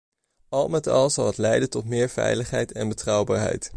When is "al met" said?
0.49-0.87